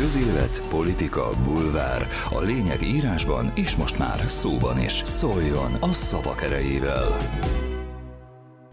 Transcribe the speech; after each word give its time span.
Közélet, 0.00 0.62
politika, 0.68 1.30
bulvár. 1.44 2.08
A 2.30 2.40
lényeg 2.40 2.82
írásban 2.82 3.52
és 3.54 3.76
most 3.76 3.98
már 3.98 4.24
szóban 4.26 4.78
is. 4.78 4.92
Szóljon 5.04 5.74
a 5.80 5.92
szavak 5.92 6.42
erejével! 6.42 7.16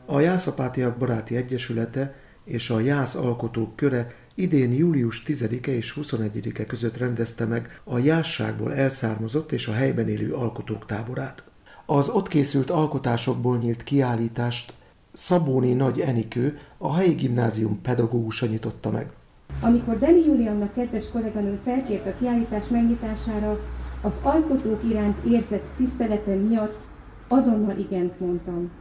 A 0.05 0.20
Jászapátiak 0.20 0.98
Baráti 0.98 1.36
Egyesülete 1.36 2.16
és 2.44 2.70
a 2.70 2.79
Jász 2.79 3.16
Alkotók 3.16 3.76
Köre 3.76 4.16
idén 4.36 4.74
július 4.74 5.24
10-e 5.26 5.71
és 5.71 5.98
21-e 6.02 6.66
között 6.66 6.98
rendezte 6.98 7.46
meg 7.46 7.82
a 7.84 7.98
Jásságból 7.98 8.73
elszármazott 8.73 9.52
és 9.52 9.68
a 9.68 9.73
helyben 9.73 10.09
élő 10.09 10.34
alkotók 10.34 10.86
táborát. 10.86 11.44
Az 11.86 12.09
ott 12.09 12.28
készült 12.28 12.70
alkotásokból 12.70 13.57
nyílt 13.57 13.84
kiállítást 13.84 14.73
Szabóni 15.14 15.73
Nagy 15.73 16.00
Enikő, 16.00 16.59
a 16.78 16.96
helyi 16.96 17.14
gimnázium 17.14 17.82
pedagógusa 17.82 18.46
nyitotta 18.46 18.91
meg. 18.91 19.12
Amikor 19.61 19.98
Deni 19.98 20.25
Juliannak 20.25 20.73
kedves 20.73 21.09
kolléganő 21.11 21.59
felkért 21.63 22.08
a 22.08 22.17
kiállítás 22.20 22.67
megnyitására, 22.67 23.59
az 24.02 24.13
alkotók 24.22 24.84
iránt 24.84 25.23
érzett 25.23 25.76
tiszteletem 25.77 26.39
miatt 26.39 26.80
azonnal 27.27 27.77
igent 27.77 28.20
mondtam. 28.20 28.72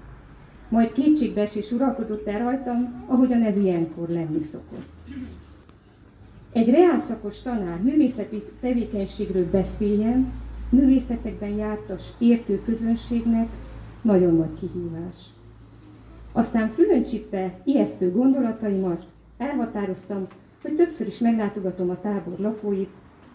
Majd 0.68 0.92
kétségbeesés 0.92 1.70
uralkodott 1.70 2.26
el 2.26 2.38
rajtam, 2.38 3.04
ahogyan 3.06 3.42
ez 3.42 3.56
ilyenkor 3.56 4.08
lenni 4.08 4.42
szokott. 4.42 4.88
Egy 6.52 6.70
reálszakos 6.70 7.42
tanár 7.42 7.78
művészeti 7.82 8.42
tevékenységről 8.60 9.50
beszéljen, 9.50 10.32
művészetekben 10.68 11.50
jártas 11.50 12.02
értő 12.18 12.62
közönségnek 12.64 13.48
nagyon 14.02 14.36
nagy 14.36 14.54
kihívás. 14.58 15.16
Aztán 16.32 16.68
fülöncsítte 16.68 17.60
ijesztő 17.64 18.12
gondolataimat, 18.12 19.06
elhatároztam, 19.36 20.26
hogy 20.66 20.76
többször 20.76 21.06
is 21.06 21.18
meglátogatom 21.18 21.90
a 21.90 22.00
tábor 22.00 22.38
lakóit, 22.38 22.88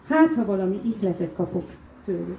hát 0.08 0.34
ha 0.34 0.44
valami 0.44 0.80
ihletet 0.84 1.34
kapok 1.34 1.64
tőlük. 2.04 2.38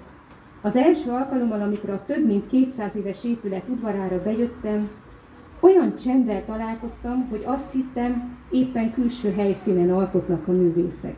Az 0.62 0.76
első 0.76 1.10
alkalommal, 1.10 1.62
amikor 1.62 1.90
a 1.90 2.04
több 2.06 2.26
mint 2.26 2.48
200 2.48 2.96
éves 2.96 3.24
épület 3.24 3.68
udvarára 3.68 4.24
bejöttem, 4.24 4.90
olyan 5.60 5.96
csenddel 5.96 6.46
találkoztam, 6.46 7.28
hogy 7.30 7.44
azt 7.46 7.72
hittem, 7.72 8.38
éppen 8.52 8.94
külső 8.94 9.32
helyszínen 9.32 9.92
alkotnak 9.94 10.48
a 10.48 10.52
művészek. 10.52 11.16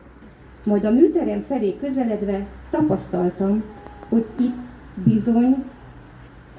Majd 0.65 0.85
a 0.85 0.91
műterem 0.91 1.41
felé 1.41 1.75
közeledve 1.77 2.47
tapasztaltam, 2.69 3.63
hogy 4.09 4.25
itt 4.39 4.57
bizony 5.03 5.63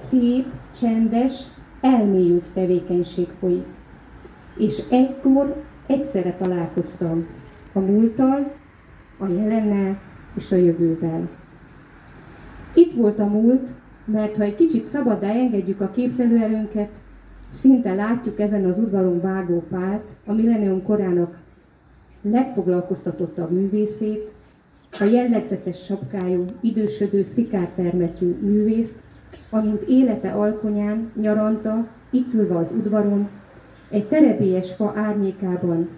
szép, 0.08 0.46
csendes, 0.80 1.46
elmélyült 1.80 2.52
tevékenység 2.54 3.26
folyik. 3.38 3.66
És 4.56 4.82
egykor 4.90 5.64
egyszerre 5.86 6.32
találkoztam 6.32 7.26
a 7.72 7.78
múlttal, 7.78 8.52
a 9.18 9.28
jelennel 9.28 10.00
és 10.34 10.52
a 10.52 10.56
jövővel. 10.56 11.28
Itt 12.74 12.94
volt 12.94 13.18
a 13.18 13.26
múlt, 13.26 13.68
mert 14.04 14.36
ha 14.36 14.42
egy 14.42 14.56
kicsit 14.56 14.88
szabaddá 14.88 15.28
engedjük 15.28 15.80
a 15.80 15.90
képzelőerőnket, 15.90 16.88
szinte 17.50 17.94
látjuk 17.94 18.40
ezen 18.40 18.64
az 18.64 18.78
urgalom 18.78 19.20
vágó 19.20 19.64
pált, 19.70 20.04
a 20.26 20.32
millenium 20.32 20.82
korának 20.82 21.38
legfoglalkoztatottabb 22.22 23.50
művészét, 23.50 24.34
a 25.00 25.04
jellegzetes 25.04 25.84
sapkájú, 25.84 26.44
idősödő, 26.60 27.22
szikártermetű 27.22 28.38
művészt, 28.40 28.94
amint 29.50 29.82
élete 29.82 30.32
alkonyán, 30.32 31.12
nyaranta, 31.20 31.86
itt 32.10 32.34
ülve 32.34 32.56
az 32.56 32.72
udvaron, 32.72 33.28
egy 33.90 34.08
terebélyes 34.08 34.72
fa 34.72 34.92
árnyékában, 34.96 35.88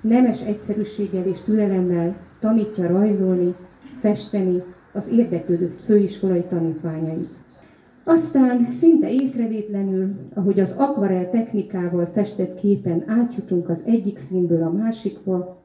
nemes 0.00 0.42
egyszerűséggel 0.42 1.26
és 1.26 1.40
türelemmel 1.40 2.16
tanítja 2.40 2.86
rajzolni, 2.86 3.54
festeni 4.00 4.62
az 4.92 5.08
érdeklődő 5.08 5.66
főiskolai 5.66 6.42
tanítványait. 6.42 7.28
Aztán 8.04 8.70
szinte 8.70 9.10
észrevétlenül, 9.10 10.14
ahogy 10.34 10.60
az 10.60 10.74
akvarel 10.76 11.30
technikával 11.30 12.06
festett 12.12 12.54
képen 12.54 13.04
átjutunk 13.06 13.68
az 13.68 13.82
egyik 13.86 14.18
színből 14.18 14.62
a 14.62 14.72
másikba, 14.72 15.62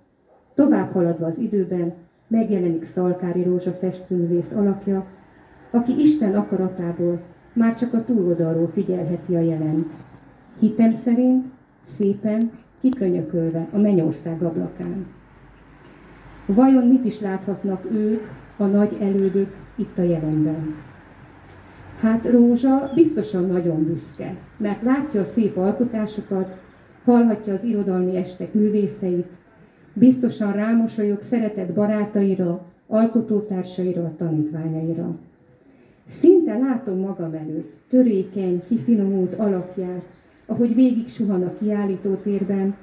tovább 0.53 0.91
haladva 0.91 1.25
az 1.25 1.37
időben 1.37 1.93
megjelenik 2.27 2.83
Szalkári 2.83 3.43
Rózsa 3.43 3.71
festőművész 3.71 4.51
alakja, 4.51 5.05
aki 5.71 6.01
Isten 6.01 6.35
akaratából 6.35 7.21
már 7.53 7.75
csak 7.75 7.93
a 7.93 8.03
túloldalról 8.03 8.67
figyelheti 8.73 9.35
a 9.35 9.39
jelent. 9.39 9.91
Hitem 10.59 10.93
szerint 10.93 11.45
szépen 11.87 12.51
kikönyökölve 12.81 13.67
a 13.71 13.77
mennyország 13.77 14.41
ablakán. 14.43 15.05
Vajon 16.45 16.87
mit 16.87 17.05
is 17.05 17.19
láthatnak 17.19 17.85
ők, 17.91 18.21
a 18.57 18.65
nagy 18.65 18.97
elődök 19.01 19.55
itt 19.75 19.97
a 19.97 20.01
jelenben? 20.01 20.75
Hát 21.99 22.29
Rózsa 22.29 22.91
biztosan 22.95 23.45
nagyon 23.45 23.83
büszke, 23.83 24.35
mert 24.57 24.81
látja 24.81 25.21
a 25.21 25.25
szép 25.25 25.57
alkotásokat, 25.57 26.57
hallhatja 27.03 27.53
az 27.53 27.63
irodalmi 27.63 28.15
estek 28.15 28.53
művészeit, 28.53 29.27
biztosan 29.93 30.51
rámosolyog 30.51 31.21
szeretett 31.21 31.73
barátaira, 31.73 32.65
alkotótársaira, 32.87 34.13
tanítványaira. 34.17 35.15
Szinte 36.05 36.57
látom 36.57 36.99
magam 36.99 37.33
előtt 37.33 37.73
törékeny, 37.89 38.63
kifinomult 38.67 39.33
alakját, 39.33 40.03
ahogy 40.47 40.75
végig 40.75 41.07
suhan 41.07 41.43
a 41.43 41.57
kiállítótérben, 41.57 42.75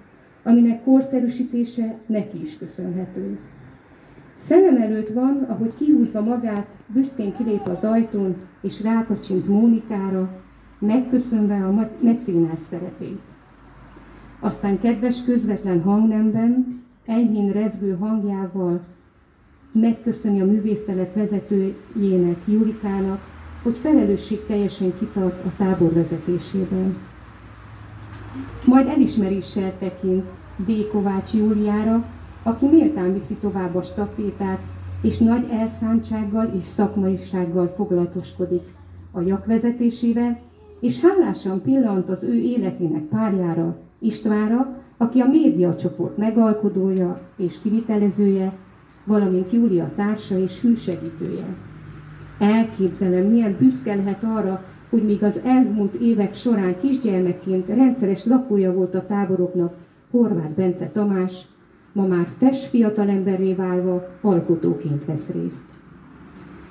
aminek 0.43 0.85
korszerűsítése 0.85 1.95
neki 2.07 2.41
is 2.43 2.59
köszönhető. 2.59 3.39
Szemem 4.37 4.83
előtt 4.83 5.09
van, 5.09 5.47
ahogy 5.49 5.73
kihúzva 5.79 6.21
magát, 6.21 6.67
büszkén 6.87 7.37
kilép 7.37 7.67
az 7.67 7.85
ajtón, 7.85 8.37
és 8.61 8.83
rákacsint 8.83 9.49
Mónikára, 9.49 10.43
megköszönve 10.79 11.55
a 11.55 11.91
mecénás 12.01 12.59
szerepét. 12.71 13.21
Aztán 14.41 14.81
kedves 14.81 15.25
közvetlen 15.25 15.83
hangnemben, 15.83 16.83
enyhén 17.07 17.53
rezgő 17.53 17.97
hangjával 17.97 18.81
megköszöni 19.73 20.41
a 20.41 20.45
művésztelep 20.45 21.15
vezetőjének, 21.15 22.37
Julikának, 22.47 23.21
hogy 23.63 23.77
felelősség 23.77 24.47
teljesen 24.47 24.93
kitart 24.99 25.45
a 25.45 25.53
tábor 25.57 25.93
vezetésében. 25.93 26.97
Majd 28.65 28.87
elismeréssel 28.87 29.73
tekint 29.79 30.25
D. 30.57 30.89
Kovács 30.93 31.33
Júliára, 31.33 32.05
aki 32.43 32.67
méltán 32.67 33.13
viszi 33.13 33.35
tovább 33.35 33.75
a 33.75 33.83
stafétát, 33.83 34.59
és 35.01 35.19
nagy 35.19 35.47
elszántsággal 35.51 36.53
és 36.57 36.63
szakmaisággal 36.63 37.73
foglalatoskodik 37.77 38.63
a 39.13 39.21
jak 39.21 39.47
vezetésével, 39.47 40.41
és 40.81 41.01
hálásan 41.01 41.63
pillant 41.63 42.09
az 42.09 42.23
ő 42.23 42.35
életének 42.35 43.03
párjára, 43.03 43.77
Istvánra, 43.99 44.83
aki 44.97 45.21
a 45.21 45.27
médiacsoport 45.27 46.17
megalkodója 46.17 47.21
és 47.37 47.61
kivitelezője, 47.63 48.53
valamint 49.05 49.53
Júlia 49.53 49.95
társa 49.95 50.39
és 50.39 50.61
hűsegítője. 50.61 51.57
Elképzelem, 52.39 53.25
milyen 53.25 53.57
büszke 53.59 53.95
lehet 53.95 54.23
arra, 54.23 54.65
hogy 54.95 55.05
még 55.05 55.23
az 55.23 55.41
elmúlt 55.45 55.95
évek 55.95 56.35
során 56.35 56.79
kisgyermekként 56.81 57.67
rendszeres 57.67 58.25
lakója 58.25 58.73
volt 58.73 58.95
a 58.95 59.07
táboroknak 59.07 59.75
Horváth 60.11 60.55
Bence 60.55 60.87
Tamás, 60.87 61.47
ma 61.93 62.07
már 62.07 62.27
fes 62.39 62.67
fiatalemberré 62.67 63.55
válva 63.55 64.09
alkotóként 64.21 65.05
vesz 65.05 65.29
részt. 65.29 65.65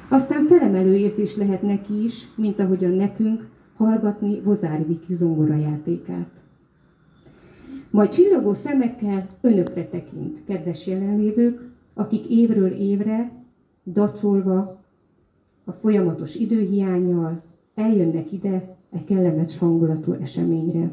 Aztán 0.08 0.46
felemelő 0.46 0.96
érzés 0.96 1.36
lehet 1.36 1.62
neki 1.62 2.04
is, 2.04 2.28
mint 2.36 2.60
ahogyan 2.60 2.92
nekünk, 2.92 3.48
hallgatni 3.78 4.40
Vozári 4.40 4.84
Viki 4.84 5.14
zongorajátékát. 5.14 6.30
Majd 7.90 8.10
csillagó 8.10 8.54
szemekkel 8.54 9.28
önökre 9.42 9.86
tekint, 9.86 10.46
kedves 10.46 10.88
jelenlévők, 10.88 11.62
akik 11.94 12.30
évről 12.30 12.72
évre, 12.72 13.32
dacolva, 13.86 14.82
a 15.66 15.72
folyamatos 15.72 16.36
időhiányjal 16.36 17.42
eljönnek 17.76 18.32
ide 18.32 18.76
e 18.92 19.04
kellemes 19.04 19.58
hangulatú 19.58 20.12
eseményre. 20.22 20.92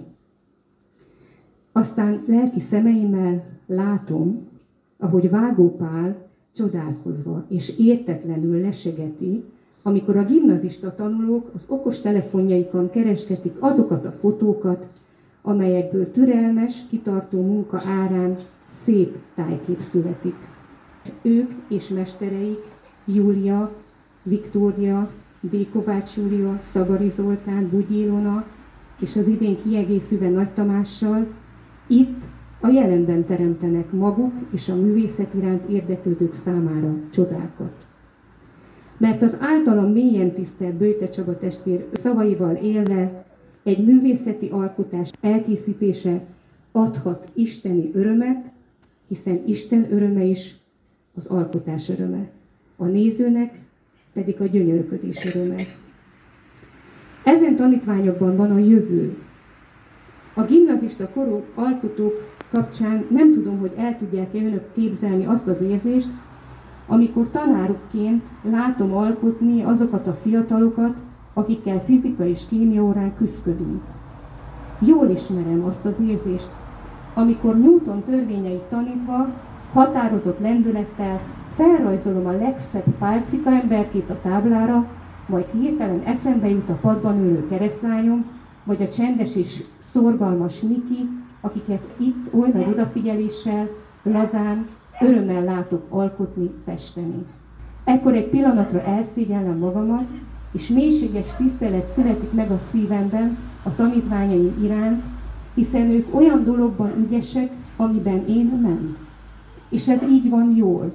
Aztán 1.73 2.25
lelki 2.27 2.61
szemeimmel 2.61 3.45
látom, 3.67 4.49
ahogy 4.99 5.31
Vágó 5.31 5.77
Pál 5.77 6.29
csodálkozva 6.55 7.45
és 7.49 7.79
értetlenül 7.79 8.61
lesegeti, 8.61 9.45
amikor 9.83 10.17
a 10.17 10.25
gimnazista 10.25 10.95
tanulók 10.95 11.51
az 11.55 11.65
okos 11.67 12.01
telefonjaikon 12.01 12.91
keresketik 12.91 13.57
azokat 13.59 14.07
a 14.07 14.11
fotókat, 14.11 14.87
amelyekből 15.43 16.11
türelmes, 16.11 16.87
kitartó 16.89 17.43
munka 17.43 17.83
árán 17.87 18.37
szép 18.83 19.17
tájkép 19.35 19.81
születik. 19.81 20.35
Ők 21.23 21.51
és 21.69 21.89
mestereik, 21.89 22.65
Júlia, 23.05 23.73
Viktória, 24.23 25.11
B. 25.41 25.71
Kovács 25.73 26.17
Júlia, 26.17 26.59
Szagari 26.59 27.09
Zoltán, 27.09 27.69
Bugyi 27.69 28.01
Ilona 28.01 28.45
és 29.01 29.17
az 29.17 29.27
idén 29.27 29.63
kiegészülve 29.63 30.29
Nagy 30.29 30.49
Tamással 30.49 31.27
itt 31.87 32.23
a 32.61 32.69
jelenben 32.69 33.25
teremtenek 33.25 33.93
maguk 33.93 34.33
és 34.53 34.69
a 34.69 34.77
művészet 34.77 35.35
iránt 35.35 35.69
érdeklődők 35.69 36.35
számára 36.35 36.95
csodákat. 37.13 37.87
Mert 38.97 39.23
az 39.23 39.37
általam 39.41 39.93
mélyen 39.93 40.33
tisztelt 40.33 40.75
Bőte 40.75 41.09
Csaba 41.09 41.39
testvér 41.39 41.87
szavaival 41.93 42.55
élve 42.55 43.25
egy 43.63 43.85
művészeti 43.85 44.49
alkotás 44.49 45.11
elkészítése 45.21 46.25
adhat 46.73 47.29
isteni 47.35 47.91
örömet, 47.95 48.51
hiszen 49.09 49.43
Isten 49.47 49.93
öröme 49.93 50.25
is 50.25 50.57
az 51.15 51.27
alkotás 51.27 51.89
öröme. 51.89 52.31
A 52.77 52.85
nézőnek 52.85 53.59
pedig 54.13 54.41
a 54.41 54.47
gyönyörködés 54.47 55.25
öröme. 55.25 55.63
Ezen 57.25 57.57
tanítványokban 57.57 58.37
van 58.37 58.51
a 58.51 58.59
jövő. 58.59 59.17
A 60.35 60.43
gimnazista 60.43 61.09
korú 61.09 61.45
alkotók 61.55 62.35
kapcsán 62.53 63.05
nem 63.11 63.33
tudom, 63.33 63.59
hogy 63.59 63.73
el 63.77 63.99
tudják-e 63.99 64.39
önök 64.39 64.73
képzelni 64.75 65.25
azt 65.25 65.47
az 65.47 65.61
érzést, 65.61 66.09
amikor 66.87 67.31
tanárokként 67.31 68.23
látom 68.43 68.97
alkotni 68.97 69.63
azokat 69.63 70.07
a 70.07 70.19
fiatalokat, 70.23 70.95
akikkel 71.33 71.85
fizika 71.85 72.27
és 72.27 72.43
kémia 72.49 72.83
órán 72.83 73.15
küzdködünk. 73.17 73.83
Jól 74.79 75.09
ismerem 75.09 75.65
azt 75.65 75.85
az 75.85 76.01
érzést, 76.09 76.49
amikor 77.15 77.59
Newton 77.59 78.03
törvényeit 78.03 78.63
tanítva, 78.63 79.29
határozott 79.73 80.39
lendülettel 80.39 81.21
felrajzolom 81.61 82.27
a 82.27 82.37
legszebb 82.37 82.85
pálcika 82.99 83.51
emberkét 83.51 84.11
a 84.11 84.21
táblára, 84.23 84.87
majd 85.27 85.45
hirtelen 85.61 86.03
eszembe 86.05 86.49
jut 86.49 86.69
a 86.69 86.79
padban 86.81 87.19
ülő 87.19 87.49
keresztlányom, 87.49 88.25
vagy 88.65 88.83
a 88.83 88.89
csendes 88.89 89.37
és 89.37 89.65
szorgalmas 89.93 90.61
Miki, 90.61 91.09
akiket 91.41 91.89
itt 91.97 92.35
oly 92.35 92.51
nagy 92.55 92.69
odafigyeléssel, 92.69 93.69
lazán, 94.03 94.67
örömmel 95.01 95.45
látok 95.45 95.87
alkotni, 95.89 96.51
festeni. 96.65 97.27
Ekkor 97.85 98.15
egy 98.15 98.29
pillanatra 98.29 98.83
elszégyellem 98.83 99.59
magamat, 99.59 100.09
és 100.53 100.69
mélységes 100.69 101.37
tisztelet 101.37 101.91
születik 101.91 102.33
meg 102.33 102.51
a 102.51 102.59
szívemben 102.71 103.39
a 103.63 103.75
tanítványaim 103.75 104.63
iránt, 104.63 105.03
hiszen 105.55 105.91
ők 105.91 106.15
olyan 106.15 106.45
dologban 106.45 106.93
ügyesek, 106.99 107.51
amiben 107.77 108.29
én 108.29 108.59
nem. 108.63 108.97
És 109.69 109.89
ez 109.89 110.03
így 110.03 110.31
van 110.31 110.55
jól, 110.57 110.93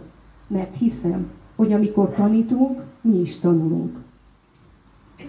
mert 0.48 0.78
hiszem, 0.78 1.32
hogy 1.56 1.74
amikor 1.74 2.14
tanítunk, 2.14 2.82
mi 3.02 3.20
is 3.20 3.40
tanulunk. 3.40 3.98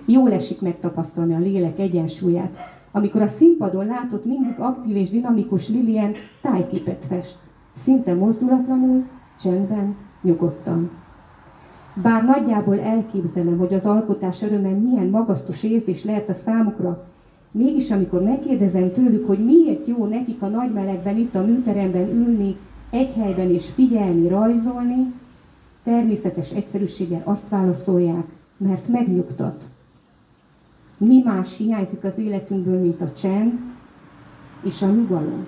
Jól 0.05 0.33
esik 0.33 0.61
megtapasztalni 0.61 1.35
a 1.35 1.39
lélek 1.39 1.79
egyensúlyát, 1.79 2.57
amikor 2.91 3.23
a 3.23 3.27
színpadon 3.27 3.87
látott 3.87 4.25
mindig 4.25 4.55
aktív 4.59 4.97
és 4.97 5.11
dinamikus 5.11 5.69
Lilien 5.69 6.13
tájképet 6.43 7.05
fest, 7.09 7.39
szinte 7.77 8.15
mozdulatlanul, 8.15 9.05
csendben, 9.41 9.97
nyugodtan. 10.23 10.91
Bár 12.03 12.25
nagyjából 12.25 12.81
elképzelem, 12.81 13.59
hogy 13.59 13.75
az 13.75 13.87
alkotás 13.87 14.43
öröme 14.43 14.69
milyen 14.69 15.07
magasztos 15.07 15.63
érzés 15.63 16.05
lehet 16.05 16.29
a 16.29 16.35
számukra, 16.35 17.07
mégis 17.51 17.91
amikor 17.91 18.23
megkérdezem 18.23 18.93
tőlük, 18.93 19.27
hogy 19.27 19.45
miért 19.45 19.87
jó 19.87 20.07
nekik 20.07 20.43
a 20.43 20.47
nagy 20.47 20.73
melegben 20.73 21.17
itt 21.17 21.35
a 21.35 21.45
műteremben 21.45 22.09
ülni, 22.09 22.57
egy 22.91 23.12
helyben 23.12 23.50
és 23.50 23.69
figyelni, 23.69 24.29
rajzolni, 24.29 25.06
természetes 25.85 26.50
egyszerűséggel 26.50 27.23
azt 27.25 27.49
válaszolják, 27.49 28.25
mert 28.56 28.88
megnyugtat. 28.88 29.65
Mi 30.99 31.23
más 31.25 31.56
hiányzik 31.56 32.05
az 32.05 32.19
életünkből, 32.19 32.81
mint 32.81 33.00
a 33.00 33.12
csend 33.12 33.53
és 34.62 34.83
a 34.83 34.87
nyugalom, 34.87 35.47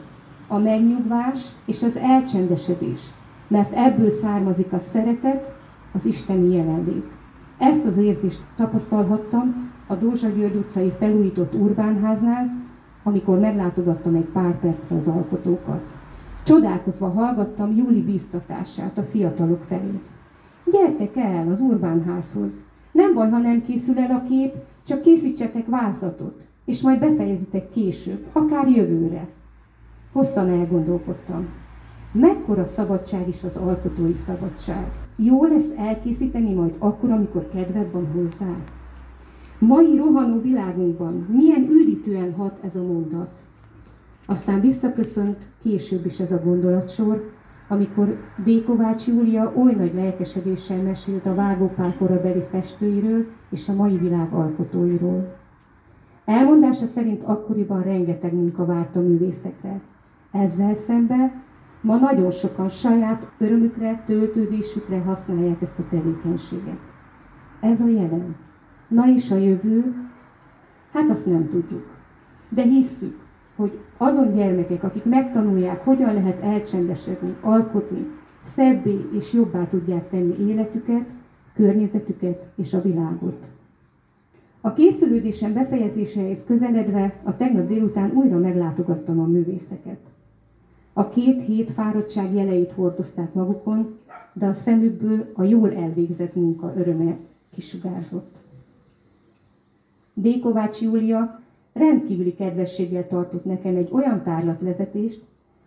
a 0.48 0.58
megnyugvás 0.58 1.40
és 1.64 1.82
az 1.82 1.96
elcsendesedés, 1.96 3.00
mert 3.48 3.72
ebből 3.72 4.10
származik 4.10 4.72
a 4.72 4.78
szeretet, 4.78 5.56
az 5.92 6.04
isteni 6.04 6.54
jelenlét. 6.54 7.06
Ezt 7.58 7.84
az 7.84 7.96
érzést 7.96 8.40
tapasztalhattam 8.56 9.70
a 9.86 9.94
Dózsa 9.94 10.28
György 10.28 10.56
utcai 10.56 10.92
felújított 10.98 11.54
Urbánháznál, 11.54 12.66
amikor 13.02 13.38
meglátogattam 13.38 14.14
egy 14.14 14.28
pár 14.32 14.58
percre 14.60 14.96
az 14.96 15.06
alkotókat. 15.06 15.97
Csodálkozva 16.48 17.08
hallgattam 17.08 17.76
Júli 17.76 18.02
bíztatását 18.02 18.98
a 18.98 19.02
fiatalok 19.02 19.62
felé. 19.62 20.00
Gyertek 20.70 21.16
el 21.16 21.48
az 21.52 21.60
Urbánházhoz. 21.60 22.64
Nem 22.92 23.14
baj, 23.14 23.30
ha 23.30 23.38
nem 23.38 23.64
készül 23.64 23.98
el 23.98 24.10
a 24.10 24.22
kép, 24.28 24.54
csak 24.86 25.02
készítsetek 25.02 25.66
vázlatot, 25.66 26.46
és 26.64 26.80
majd 26.80 27.00
befejezitek 27.00 27.70
később, 27.70 28.26
akár 28.32 28.68
jövőre. 28.68 29.28
Hosszan 30.12 30.48
elgondolkodtam. 30.48 31.46
Mekkora 32.12 32.66
szabadság 32.66 33.28
is 33.28 33.42
az 33.44 33.56
alkotói 33.56 34.14
szabadság. 34.14 34.90
Jó 35.16 35.44
lesz 35.44 35.72
elkészíteni 35.76 36.54
majd 36.54 36.74
akkor, 36.78 37.10
amikor 37.10 37.48
kedved 37.48 37.92
van 37.92 38.06
hozzá. 38.14 38.54
Mai 39.58 39.96
rohanó 39.96 40.40
világunkban 40.40 41.26
milyen 41.32 41.68
üdítően 41.70 42.34
hat 42.34 42.58
ez 42.64 42.76
a 42.76 42.82
mondat. 42.82 43.46
Aztán 44.30 44.60
visszaköszönt 44.60 45.50
később 45.62 46.06
is 46.06 46.18
ez 46.18 46.32
a 46.32 46.42
gondolatsor, 46.44 47.30
amikor 47.68 48.16
D. 48.44 48.64
Kovács 48.64 49.06
Júlia 49.06 49.52
oly 49.56 49.72
nagy 49.72 49.94
lelkesedéssel 49.94 50.82
mesélt 50.82 51.26
a 51.26 51.34
vágópál 51.34 51.94
korabeli 51.98 52.44
festőiről 52.50 53.26
és 53.50 53.68
a 53.68 53.74
mai 53.74 53.96
világ 53.96 54.32
alkotóiról. 54.32 55.36
Elmondása 56.24 56.86
szerint 56.86 57.22
akkoriban 57.22 57.82
rengeteg 57.82 58.34
munka 58.34 58.66
várt 58.66 58.96
a 58.96 59.00
művészekre. 59.00 59.80
Ezzel 60.32 60.74
szemben 60.74 61.32
ma 61.80 61.96
nagyon 61.96 62.30
sokan 62.30 62.68
saját 62.68 63.30
örömükre, 63.38 64.02
töltődésükre 64.06 64.98
használják 64.98 65.62
ezt 65.62 65.78
a 65.78 65.88
tevékenységet. 65.90 66.78
Ez 67.60 67.80
a 67.80 67.88
jelen. 67.88 68.36
Na 68.88 69.12
és 69.14 69.30
a 69.30 69.36
jövő? 69.36 69.94
Hát 70.92 71.10
azt 71.10 71.26
nem 71.26 71.48
tudjuk. 71.48 71.86
De 72.48 72.62
hisszük, 72.62 73.26
hogy 73.58 73.78
azon 73.96 74.32
gyermekek, 74.32 74.82
akik 74.82 75.04
megtanulják, 75.04 75.84
hogyan 75.84 76.14
lehet 76.14 76.42
elcsendesedni, 76.42 77.36
alkotni, 77.40 78.06
szebbé 78.44 79.08
és 79.12 79.32
jobbá 79.32 79.66
tudják 79.66 80.08
tenni 80.10 80.48
életüket, 80.48 81.08
környezetüket 81.54 82.46
és 82.54 82.74
a 82.74 82.82
világot. 82.82 83.48
A 84.60 84.72
készülődésem 84.72 85.52
befejezéséhez 85.52 86.38
közeledve 86.46 87.20
a 87.22 87.36
tegnap 87.36 87.66
délután 87.66 88.10
újra 88.10 88.38
meglátogattam 88.38 89.20
a 89.20 89.26
művészeket. 89.26 89.98
A 90.92 91.08
két 91.08 91.42
hét 91.42 91.70
fáradtság 91.70 92.34
jeleit 92.34 92.72
hordozták 92.72 93.34
magukon, 93.34 93.98
de 94.32 94.46
a 94.46 94.54
szemükből 94.54 95.30
a 95.34 95.42
jól 95.42 95.72
elvégzett 95.74 96.34
munka 96.34 96.72
öröme 96.76 97.16
kisugárzott. 97.54 98.36
D. 100.14 100.40
Kovács 100.40 100.80
Júlia 100.80 101.40
rendkívüli 101.78 102.34
kedvességgel 102.34 103.06
tartott 103.06 103.44
nekem 103.44 103.76
egy 103.76 103.88
olyan 103.92 104.22
tárlatvezetést, 104.22 105.22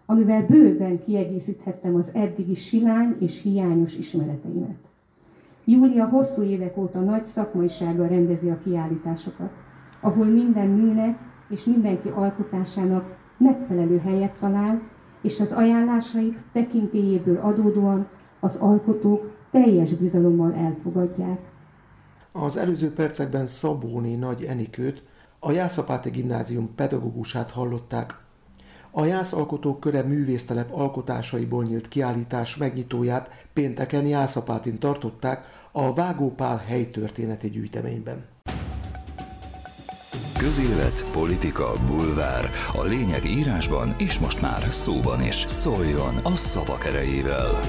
amivel 0.05 0.45
bőven 0.45 1.03
kiegészíthettem 1.03 1.95
az 1.95 2.09
eddigi 2.13 2.53
silány 2.53 3.15
és 3.19 3.41
hiányos 3.41 3.95
ismereteimet. 3.95 4.77
Júlia 5.65 6.05
hosszú 6.05 6.41
évek 6.41 6.77
óta 6.77 6.99
nagy 6.99 7.25
szakmaisággal 7.25 8.07
rendezi 8.07 8.49
a 8.49 8.57
kiállításokat, 8.63 9.51
ahol 9.99 10.25
minden 10.25 10.67
műnek 10.67 11.17
és 11.49 11.63
mindenki 11.63 12.07
alkotásának 12.07 13.17
megfelelő 13.37 13.97
helyet 13.97 14.39
talál, 14.39 14.81
és 15.21 15.39
az 15.39 15.51
ajánlásait 15.51 16.37
tekintélyéből 16.51 17.37
adódóan 17.37 18.07
az 18.39 18.55
alkotók 18.55 19.31
teljes 19.51 19.93
bizalommal 19.93 20.53
elfogadják. 20.53 21.39
Az 22.31 22.57
előző 22.57 22.93
percekben 22.93 23.45
Szabóni 23.45 24.15
Nagy 24.15 24.43
Enikőt, 24.43 25.03
a 25.43 25.51
Jászapáti 25.51 26.09
Gimnázium 26.09 26.75
pedagógusát 26.75 27.51
hallották. 27.51 28.15
A 28.91 29.05
Jászalkotók 29.05 29.79
köre 29.79 30.01
művésztelep 30.01 30.73
alkotásaiból 30.73 31.63
nyílt 31.63 31.87
kiállítás 31.87 32.55
megnyitóját 32.55 33.45
pénteken 33.53 34.05
Jászapátin 34.05 34.79
tartották 34.79 35.45
a 35.71 35.93
Vágópál 35.93 36.57
helytörténeti 36.57 37.49
gyűjteményben. 37.49 38.25
Közélet, 40.37 41.05
politika, 41.11 41.73
bulvár. 41.87 42.49
A 42.73 42.83
lényeg 42.83 43.25
írásban 43.25 43.95
és 43.97 44.19
most 44.19 44.41
már 44.41 44.65
szóban 44.69 45.21
is. 45.21 45.35
Szóljon 45.47 46.17
a 46.23 46.35
szavak 46.35 46.85
erejével! 46.85 47.59